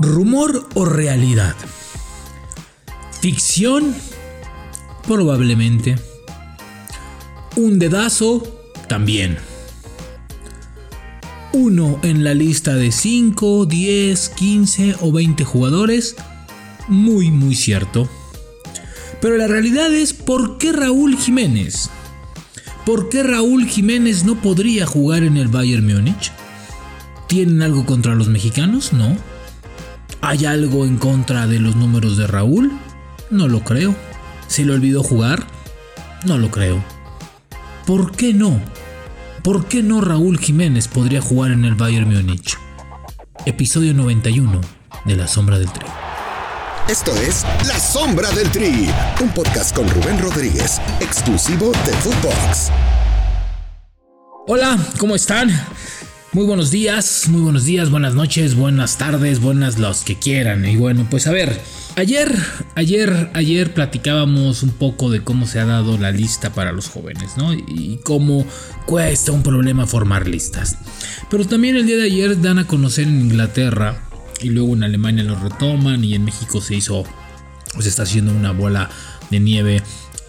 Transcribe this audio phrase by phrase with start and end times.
[0.00, 1.56] ¿Rumor o realidad?
[3.20, 3.96] ¿Ficción?
[5.08, 5.96] Probablemente.
[7.56, 8.44] ¿Un dedazo?
[8.88, 9.38] También.
[11.52, 16.14] Uno en la lista de 5, 10, 15 o 20 jugadores?
[16.86, 18.08] Muy, muy cierto.
[19.20, 21.90] Pero la realidad es ¿por qué Raúl Jiménez?
[22.86, 26.30] ¿Por qué Raúl Jiménez no podría jugar en el Bayern Múnich?
[27.26, 28.92] ¿Tienen algo contra los mexicanos?
[28.92, 29.16] No.
[30.20, 32.72] ¿Hay algo en contra de los números de Raúl?
[33.30, 33.94] No lo creo.
[34.48, 35.46] ¿Se le olvidó jugar?
[36.24, 36.82] No lo creo.
[37.86, 38.60] ¿Por qué no?
[39.44, 42.58] ¿Por qué no Raúl Jiménez podría jugar en el Bayern Múnich?
[43.46, 44.60] Episodio 91
[45.04, 45.86] de La Sombra del Tri.
[46.88, 48.90] Esto es La Sombra del Tri,
[49.22, 52.70] un podcast con Rubén Rodríguez, exclusivo de Footbox.
[54.48, 55.50] Hola, ¿cómo están?
[56.32, 60.66] Muy buenos días, muy buenos días, buenas noches, buenas tardes, buenas los que quieran.
[60.66, 61.58] Y bueno, pues a ver,
[61.96, 62.30] ayer,
[62.74, 67.38] ayer, ayer platicábamos un poco de cómo se ha dado la lista para los jóvenes,
[67.38, 67.54] ¿no?
[67.54, 68.44] Y cómo
[68.84, 70.76] cuesta un problema formar listas.
[71.30, 74.02] Pero también el día de ayer dan a conocer en Inglaterra
[74.42, 77.04] y luego en Alemania lo retoman y en México se hizo,
[77.80, 78.90] se está haciendo una bola
[79.30, 79.82] de nieve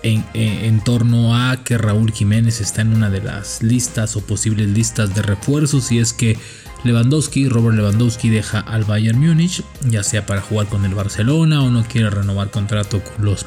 [0.04, 5.14] en, torno a que Raúl Jiménez está en una de las listas o posibles listas
[5.14, 6.38] de refuerzos y es que
[6.84, 11.70] Lewandowski, Robert Lewandowski deja al Bayern Múnich, ya sea para jugar con el Barcelona o
[11.70, 13.46] no quiere renovar contrato con los,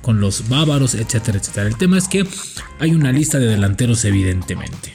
[0.00, 1.68] con los bávaros, etcétera, etcétera.
[1.68, 2.26] El tema es que
[2.78, 4.94] hay una lista de delanteros evidentemente.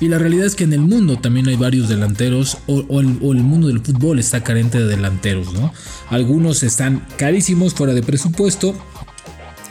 [0.00, 3.68] Y la realidad es que en el mundo también hay varios delanteros o, el, mundo
[3.68, 5.72] del fútbol está carente de delanteros, ¿no?
[6.08, 8.74] Algunos están carísimos fuera de presupuesto.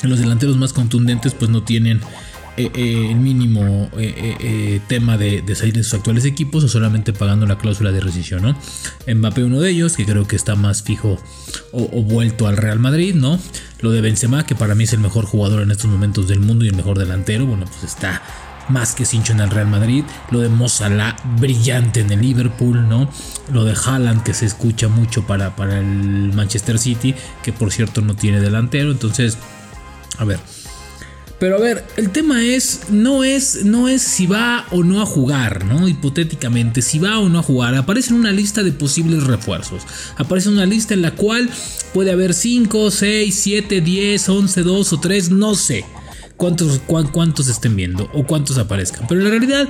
[0.03, 2.01] Los delanteros más contundentes pues no tienen
[2.57, 7.45] eh, eh, el mínimo eh, tema de, salir de sus actuales equipos o solamente pagando
[7.45, 8.57] la cláusula de rescisión, ¿no?
[9.13, 11.17] Mbappé uno de ellos, que creo que está más fijo
[11.71, 13.39] o, vuelto al Real Madrid, ¿no?
[13.81, 16.65] Lo de Benzema, que para mí es el mejor jugador en estos momentos del mundo
[16.65, 18.21] y el mejor delantero, bueno, pues está
[18.69, 23.09] más que Sincho en el Real Madrid, lo de Mozala brillante en el Liverpool, ¿no?
[23.51, 28.01] Lo de Haaland que se escucha mucho para, para el Manchester City, que por cierto
[28.01, 29.37] no tiene delantero, entonces,
[30.19, 30.39] a ver.
[31.39, 35.05] Pero a ver, el tema es no es no es si va o no a
[35.05, 35.87] jugar, ¿no?
[35.87, 39.83] Hipotéticamente, si va o no a jugar, aparece una lista de posibles refuerzos.
[40.17, 41.49] Aparece una lista en la cual
[41.93, 45.85] puede haber 5, 6, 7, 10, 11, 2 o 3, no sé
[46.35, 46.81] cuántos,
[47.11, 49.07] cuántos estén viendo o cuántos aparezcan.
[49.07, 49.67] Pero la realidad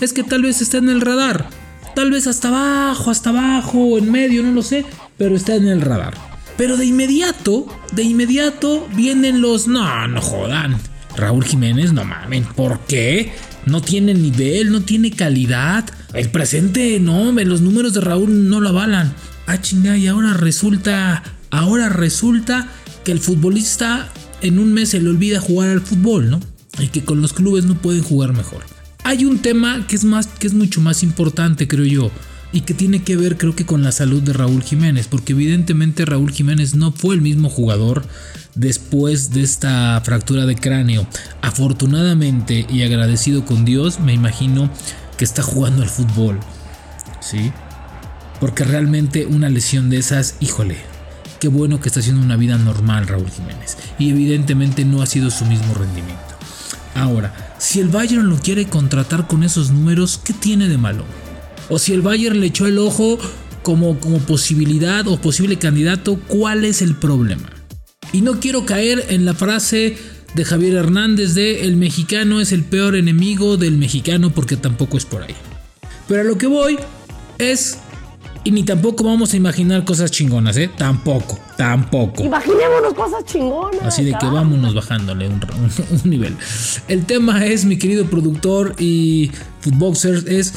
[0.00, 1.48] es que tal vez está en el radar.
[1.94, 4.84] Tal vez hasta abajo, hasta abajo, en medio, no lo sé,
[5.18, 6.31] pero está en el radar.
[6.56, 9.66] Pero de inmediato, de inmediato vienen los...
[9.66, 10.78] No, no jodan.
[11.16, 13.32] Raúl Jiménez, no mamen, ¿por qué?
[13.66, 15.88] No tiene nivel, no tiene calidad.
[16.14, 19.14] El presente, no, los números de Raúl no lo avalan.
[19.46, 22.68] Ah, chinga, y ahora resulta, ahora resulta
[23.04, 26.40] que el futbolista en un mes se le olvida jugar al fútbol, ¿no?
[26.78, 28.62] Y que con los clubes no pueden jugar mejor.
[29.04, 32.10] Hay un tema que es más que es mucho más importante, creo yo,
[32.52, 36.04] y que tiene que ver creo que con la salud de Raúl Jiménez, porque evidentemente
[36.04, 38.04] Raúl Jiménez no fue el mismo jugador
[38.54, 41.06] después de esta fractura de cráneo.
[41.40, 44.70] Afortunadamente y agradecido con Dios, me imagino
[45.16, 46.38] que está jugando al fútbol.
[47.20, 47.52] ¿Sí?
[48.40, 50.76] Porque realmente una lesión de esas, híjole,
[51.40, 53.78] qué bueno que está haciendo una vida normal Raúl Jiménez.
[53.98, 56.20] Y evidentemente no ha sido su mismo rendimiento.
[56.94, 61.04] Ahora, si el Bayern lo quiere contratar con esos números, ¿qué tiene de malo?
[61.68, 63.18] O si el Bayern le echó el ojo
[63.62, 67.50] como, como posibilidad o posible candidato, ¿cuál es el problema?
[68.12, 69.96] Y no quiero caer en la frase
[70.34, 75.04] de Javier Hernández de el mexicano es el peor enemigo del mexicano porque tampoco es
[75.04, 75.34] por ahí.
[76.08, 76.78] Pero a lo que voy
[77.38, 77.78] es
[78.44, 80.68] y ni tampoco vamos a imaginar cosas chingonas, ¿eh?
[80.76, 82.24] Tampoco, tampoco.
[82.24, 83.82] Imaginémonos cosas chingonas.
[83.82, 85.40] Así de que vámonos bajándole un,
[86.04, 86.36] nivel.
[86.88, 89.30] El tema es, mi querido productor y
[89.60, 90.54] footboxer, es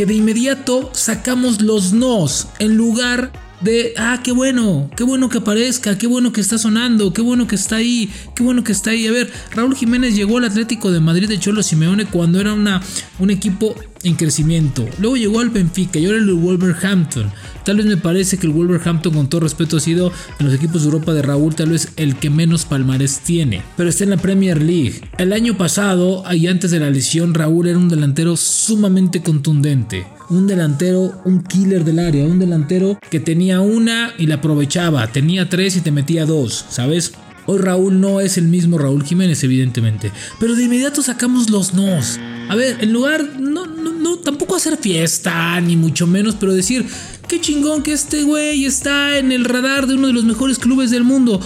[0.00, 5.36] que de inmediato sacamos los nos en lugar de, ah, qué bueno, qué bueno que
[5.36, 8.92] aparezca, qué bueno que está sonando, qué bueno que está ahí, qué bueno que está
[8.92, 9.06] ahí.
[9.06, 12.80] A ver, Raúl Jiménez llegó al Atlético de Madrid de Cholo Simeone cuando era una,
[13.18, 14.86] un equipo en crecimiento.
[14.98, 17.30] Luego llegó al Benfica y ahora el Wolverhampton.
[17.64, 20.82] Tal vez me parece que el Wolverhampton, con todo respeto, ha sido en los equipos
[20.82, 23.62] de Europa de Raúl, tal vez el que menos palmarés tiene.
[23.76, 25.02] Pero está en la Premier League.
[25.18, 30.46] El año pasado, y antes de la lesión, Raúl era un delantero sumamente contundente un
[30.46, 35.76] delantero, un killer del área, un delantero que tenía una y la aprovechaba, tenía tres
[35.76, 37.14] y te metía dos, ¿sabes?
[37.46, 42.18] Hoy Raúl no es el mismo Raúl Jiménez, evidentemente, pero de inmediato sacamos los nos.
[42.48, 43.66] A ver, en lugar, no,
[44.00, 46.86] no, tampoco hacer fiesta, ni mucho menos, pero decir,
[47.28, 50.90] qué chingón que este güey está en el radar de uno de los mejores clubes
[50.90, 51.40] del mundo.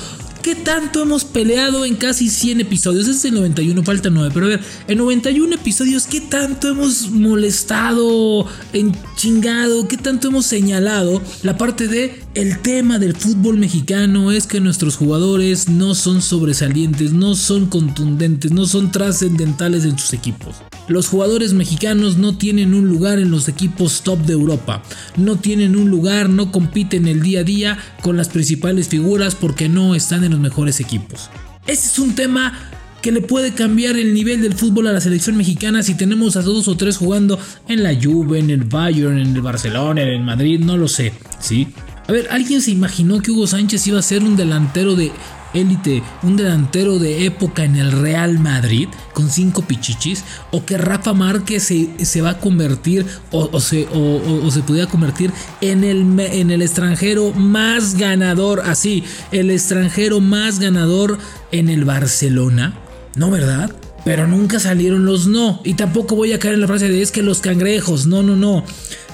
[0.44, 3.08] ¿Qué tanto hemos peleado en casi 100 episodios?
[3.08, 4.30] Es el 91, falta 9.
[4.34, 9.88] Pero a ver, en 91 episodios, ¿qué tanto hemos molestado, en chingado?
[9.88, 14.96] ¿Qué tanto hemos señalado la parte de el tema del fútbol mexicano es que nuestros
[14.96, 20.56] jugadores no son sobresalientes, no son contundentes, no son trascendentales en sus equipos?
[20.86, 24.82] Los jugadores mexicanos no tienen un lugar en los equipos top de Europa,
[25.16, 29.68] no tienen un lugar, no compiten el día a día con las principales figuras porque
[29.68, 31.30] no están en los mejores equipos.
[31.66, 32.52] Ese es un tema
[33.00, 36.42] que le puede cambiar el nivel del fútbol a la selección mexicana si tenemos a
[36.42, 37.38] dos o tres jugando
[37.68, 41.12] en la Juve, en el Bayern, en el Barcelona, en el Madrid, no lo sé,
[41.38, 41.68] ¿sí?
[42.06, 45.12] A ver, ¿alguien se imaginó que Hugo Sánchez iba a ser un delantero de
[45.54, 51.14] élite, un delantero de época en el Real Madrid con cinco pichichis, o que Rafa
[51.14, 56.62] Márquez se, va a convertir o, se, o, se pudiera convertir en el, en el
[56.62, 61.18] extranjero más ganador, así, el extranjero más ganador
[61.52, 62.74] en el Barcelona,
[63.14, 63.70] ¿no verdad?
[64.04, 65.60] Pero nunca salieron los no.
[65.64, 68.06] Y tampoco voy a caer en la frase de es que los cangrejos.
[68.06, 68.62] No, no, no.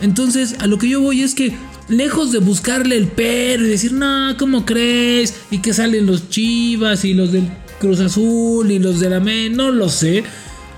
[0.00, 1.55] Entonces, a lo que yo voy es que
[1.88, 5.35] lejos de buscarle el pero y decir, no, ¿cómo crees?
[5.50, 7.49] Y que salen los Chivas y los del
[7.81, 10.25] Cruz Azul y los de la MEN, no lo sé.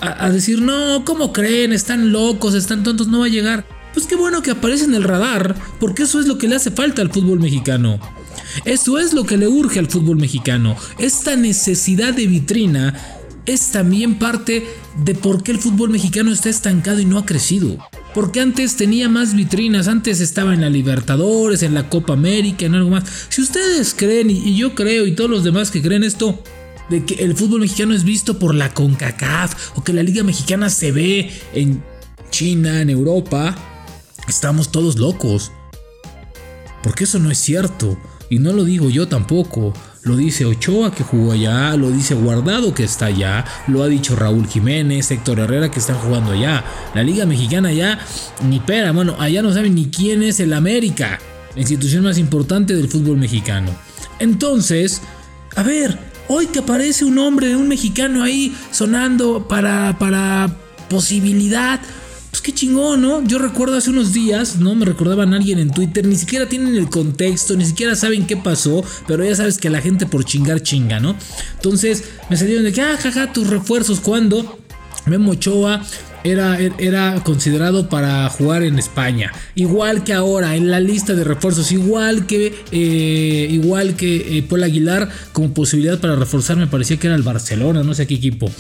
[0.01, 1.73] A, decir, no, ¿cómo creen?
[1.73, 3.65] Están locos, están tontos, no va a llegar.
[3.95, 6.73] Pues qué bueno que aparece en el radar, porque eso es lo que le hace
[6.73, 8.01] falta al fútbol mexicano.
[8.65, 10.77] Eso es lo que le urge al fútbol mexicano.
[10.99, 12.95] Esta necesidad de vitrina
[13.47, 14.67] es también parte
[15.05, 17.79] de por qué el fútbol mexicano está estancado y no ha crecido.
[18.15, 22.75] Porque antes tenía más vitrinas, antes estaba en la Libertadores, en la Copa América, en
[22.75, 23.05] algo más.
[23.31, 26.43] Si ustedes creen, y yo creo, y todos los demás que creen esto,
[26.91, 30.69] de que el fútbol mexicano es visto por la CONCACAF, o que la Liga Mexicana
[30.69, 31.83] se ve en
[32.31, 33.57] China, en Europa,
[34.29, 35.53] estamos todos locos.
[36.83, 37.99] Porque eso no es cierto,
[38.29, 39.73] y no lo digo yo tampoco.
[40.05, 44.17] Lo dice Ochoa que jugó allá, lo dice Guardado que está allá, lo ha dicho
[44.17, 46.65] Raúl Jiménez, Héctor Herrera que están jugando allá.
[46.93, 48.01] La Liga Mexicana ya
[48.43, 51.21] ni pera, bueno, allá no saben ni quién es el América,
[51.55, 53.71] la institución más importante del fútbol mexicano.
[54.19, 55.03] Entonces,
[55.55, 55.97] a ver,
[56.27, 60.57] hoy que aparece un hombre, un mexicano ahí sonando para, para
[60.89, 61.81] posibilidad,
[62.33, 63.23] pues qué chingón, ¿no?
[63.27, 64.75] Yo recuerdo hace unos días, ¿no?
[64.75, 68.39] Me recordaban a alguien en Twitter, ni siquiera tienen el contexto, ni siquiera saben qué
[68.39, 71.15] pasó, pero ya sabes que la gente por chingar chinga, ¿no?
[71.57, 74.59] Entonces me salieron de que, ah, jaja, tus refuerzos, ¿cuándo?
[75.07, 75.83] Memo Ochoa
[76.25, 79.33] era, era, considerado para jugar en España.
[79.55, 84.63] Igual que ahora, en la lista de refuerzos, igual que, eh, igual que eh, Paul
[84.63, 88.51] Aguilar, como posibilidad para reforzar, me parecía que era el Barcelona, no sé qué equipo.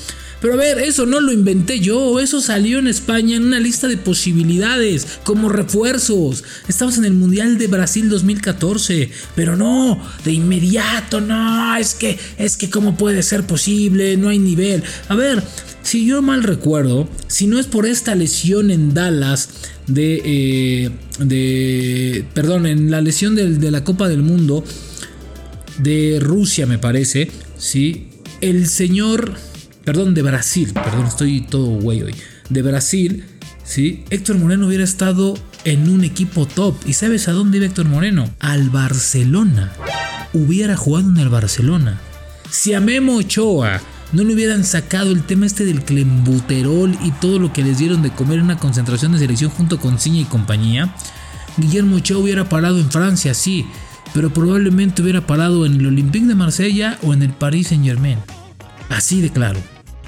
[0.41, 3.87] Pero a ver, eso no lo inventé yo, eso salió en España en una lista
[3.87, 6.43] de posibilidades, como refuerzos.
[6.67, 12.56] Estamos en el Mundial de Brasil 2014, pero no, de inmediato, no, es que, es
[12.56, 14.83] que cómo puede ser posible, no hay nivel.
[15.09, 15.45] A ver,
[15.82, 19.49] si yo mal recuerdo, si no es por esta lesión en Dallas
[19.87, 24.64] de, eh, de perdón, en la lesión de, de la Copa del Mundo
[25.79, 28.08] de Rusia, me parece, sí,
[28.40, 29.34] el señor
[29.84, 32.14] perdón, de Brasil, perdón, estoy todo güey hoy,
[32.49, 33.25] de Brasil,
[33.64, 34.05] ¿sí?
[34.11, 36.75] Héctor Moreno hubiera estado en un equipo top.
[36.87, 38.31] ¿Y sabes a dónde iba Héctor Moreno?
[38.40, 39.73] Al Barcelona.
[40.33, 42.00] Hubiera jugado en el Barcelona.
[42.50, 43.80] Si a Memo Ochoa
[44.12, 48.02] no le hubieran sacado el tema este del clembuterol y todo lo que les dieron
[48.02, 50.95] de comer en una concentración de selección junto con Ciña y compañía,
[51.57, 53.66] Guillermo Ochoa hubiera parado en Francia, sí,
[54.14, 58.19] pero probablemente hubiera parado en el Olympique de Marsella o en el Paris Saint Germain.
[58.88, 59.59] Así de claro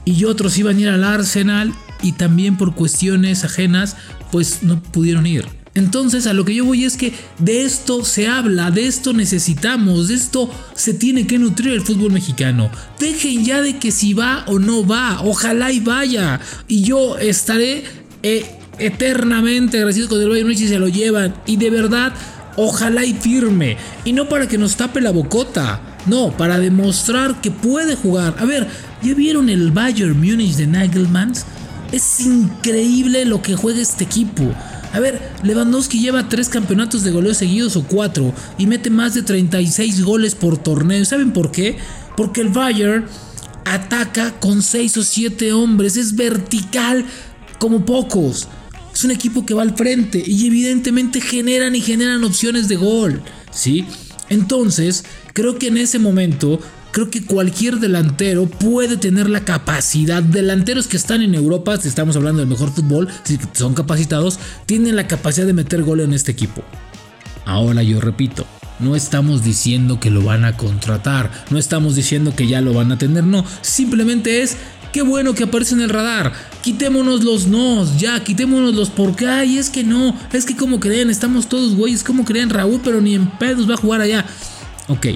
[0.05, 3.97] y otros iban a ir al Arsenal y también por cuestiones ajenas
[4.31, 5.47] pues no pudieron ir.
[5.75, 10.09] Entonces a lo que yo voy es que de esto se habla, de esto necesitamos,
[10.09, 12.71] de esto se tiene que nutrir el fútbol mexicano.
[12.99, 16.41] Dejen ya de que si va o no va, ojalá y vaya.
[16.69, 17.85] Y yo estaré
[18.23, 18.47] eh,
[18.79, 21.35] eternamente agradecido con el Bayern si se lo llevan.
[21.47, 22.15] Y de verdad,
[22.57, 23.77] ojalá y firme.
[24.05, 25.81] Y no para que nos tape la bocota.
[26.07, 28.37] No, para demostrar que puede jugar.
[28.39, 28.69] A ver,
[29.05, 31.45] ¿Ya vieron el Bayern Munich de Nagelmans?
[31.93, 34.45] Es increíble lo que juega este equipo.
[34.95, 39.23] A ver, Lewandowski lleva tres campeonatos de goleo seguidos o cuatro y mete más de
[39.23, 41.05] 36 goles por torneo.
[41.05, 41.77] ¿Saben por qué?
[42.17, 43.05] Porque el Bayern
[43.65, 47.05] ataca con 6 o 7 hombres, es vertical
[47.59, 48.47] como pocos.
[48.95, 53.21] Es un equipo que va al frente y evidentemente generan y generan opciones de gol,
[53.51, 53.85] ¿sí?
[54.29, 56.61] Entonces, creo que en ese momento
[56.95, 60.23] creo que cualquier delantero puede tener la capacidad.
[60.23, 64.95] Delanteros que están en Europa, si estamos hablando del mejor fútbol, si son capacitados, tienen
[64.95, 66.63] la capacidad de meter gol en este equipo.
[67.47, 68.47] Ahora yo repito,
[68.79, 72.93] no estamos diciendo que lo van a contratar, no estamos diciendo que ya lo van
[72.93, 74.57] a tener, no, simplemente es
[74.93, 76.33] qué bueno que aparece en el radar.
[76.63, 81.11] Quitémonos los nos, ya, quitémonos los porque, ay, es que no, es que como creen,
[81.11, 84.25] estamos todos güeyes, como creen Raúl, pero ni en pedos va a jugar allá.
[84.87, 85.07] Ok,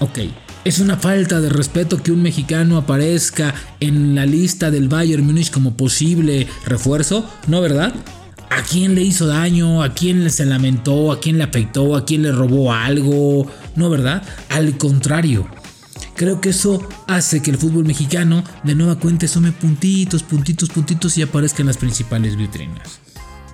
[0.00, 0.18] ok.
[0.62, 5.50] Es una falta de respeto que un mexicano aparezca en la lista del Bayern Múnich
[5.50, 7.94] como posible refuerzo, ¿no verdad?
[8.50, 9.82] ¿A quién le hizo daño?
[9.82, 11.12] ¿A quién se lamentó?
[11.12, 11.96] ¿A quién le afectó?
[11.96, 13.50] ¿A quién le robó algo?
[13.74, 14.22] No, ¿verdad?
[14.50, 15.48] Al contrario.
[16.14, 21.16] Creo que eso hace que el fútbol mexicano de nueva cuenta sume puntitos, puntitos, puntitos
[21.16, 23.00] y aparezca en las principales vitrinas.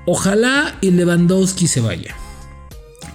[0.06, 2.16] Ojalá y Lewandowski se vaya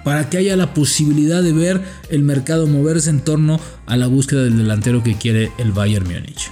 [0.04, 4.44] para que haya la posibilidad de ver el mercado moverse en torno a la búsqueda
[4.44, 6.50] del delantero que quiere el Bayern Múnich.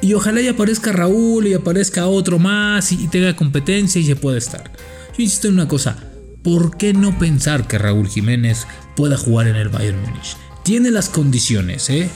[0.00, 4.36] Y ojalá y aparezca Raúl y aparezca otro más y, tenga competencia y se pueda
[4.36, 4.70] estar.
[5.16, 5.96] Yo insisto en una cosa,
[6.42, 8.66] ¿por qué no pensar que Raúl Jiménez
[8.96, 10.36] pueda jugar en el Bayern Múnich?
[10.62, 12.10] Tiene las condiciones, ¿eh?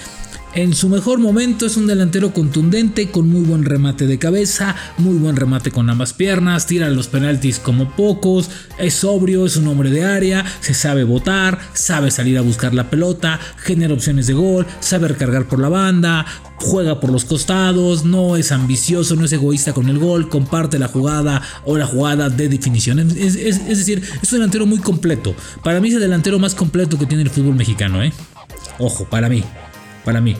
[0.54, 5.16] En su mejor momento es un delantero contundente con muy buen remate de cabeza, muy
[5.18, 9.90] buen remate con ambas piernas, tira los penaltis como pocos, es sobrio, es un hombre
[9.90, 14.66] de área, se sabe votar, sabe salir a buscar la pelota, genera opciones de gol,
[14.80, 16.24] sabe recargar por la banda,
[16.56, 20.88] juega por los costados, no es ambicioso, no es egoísta con el gol, comparte la
[20.88, 22.98] jugada o la jugada de definición.
[22.98, 23.34] Es,
[23.68, 25.34] decir, es un delantero muy completo.
[25.62, 28.12] Para mí es el delantero más completo que tiene el fútbol mexicano, ¿eh?
[28.78, 29.44] Ojo, para mí
[30.08, 30.36] para mí.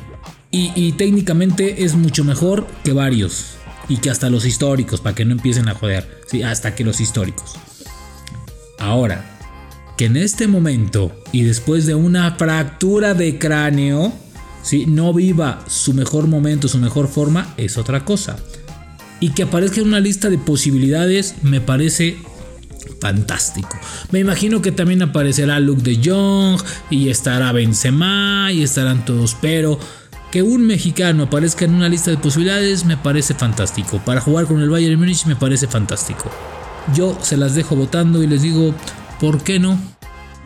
[0.51, 3.59] Y, técnicamente es mucho mejor que varios.
[3.87, 6.23] Y que hasta los históricos, para que no empiecen a joder.
[6.27, 7.53] Sí, hasta que los históricos.
[8.79, 9.39] Ahora,
[9.99, 14.11] que en este momento y después de una fractura de cráneo,
[14.63, 18.39] si no viva su mejor momento, su mejor forma, es otra cosa.
[19.21, 22.17] Y que aparezca en una lista de posibilidades me parece
[23.01, 23.79] fantástico.
[24.11, 29.79] Me imagino que también aparecerá Luke de Jong y estará Benzema y estarán todos, pero
[30.31, 34.01] que un mexicano aparezca en una lista de posibilidades me parece fantástico.
[34.05, 36.31] Para jugar con el Bayern Múnich me parece fantástico.
[36.95, 38.75] Yo se las dejo votando y les digo,
[39.21, 39.79] ¿por qué no?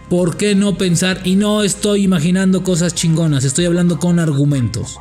[0.09, 1.21] ¿Por qué no pensar?
[1.25, 4.99] Y no estoy imaginando cosas chingonas, estoy hablando con argumentos.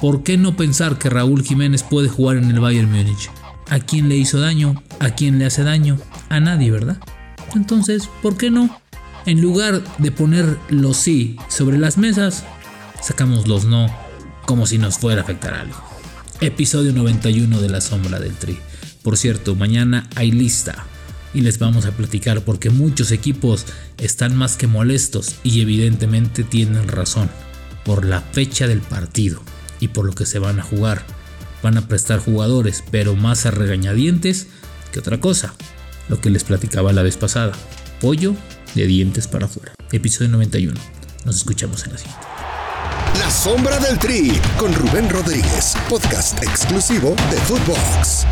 [0.00, 3.30] ¿Por qué no pensar que Raúl Jiménez puede jugar en el Bayern Múnich?
[3.68, 4.82] ¿A quién le hizo daño?
[5.00, 5.98] ¿A quién le hace daño?
[6.28, 6.98] A nadie, ¿verdad?
[7.54, 8.80] Entonces, ¿por qué no?
[9.26, 12.44] En lugar de poner los sí sobre las mesas,
[13.00, 13.86] sacamos los no
[14.46, 15.76] como si nos fuera a afectar algo.
[16.40, 18.58] Episodio 91 de La Sombra del Tri.
[19.02, 20.86] Por cierto, mañana hay lista
[21.32, 23.66] y les vamos a platicar porque muchos equipos
[23.98, 27.30] están más que molestos y evidentemente tienen razón
[27.84, 29.42] por la fecha del partido
[29.80, 31.04] y por lo que se van a jugar
[31.62, 34.48] van a prestar jugadores, pero más a regañadientes
[34.92, 35.54] que otra cosa.
[36.08, 37.52] Lo que les platicaba la vez pasada.
[38.00, 38.34] Pollo
[38.74, 39.72] de dientes para afuera.
[39.92, 40.78] Episodio 91.
[41.24, 42.26] Nos escuchamos en la siguiente.
[43.18, 45.74] La sombra del tri con Rubén Rodríguez.
[45.88, 48.26] Podcast exclusivo de Footbox.